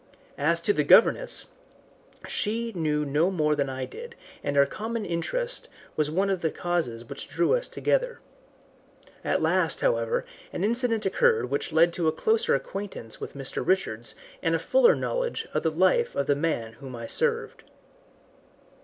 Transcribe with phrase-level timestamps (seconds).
[0.39, 1.45] As to the governess,
[2.27, 6.49] she knew no more than I did, and our common interest was one of the
[6.49, 8.19] causes which drew us together.
[9.23, 13.63] At last, however, an incident occurred which led to a closer acquaintance with Mr.
[13.63, 17.63] Richards and a fuller knowledge of the life of the man whom I served.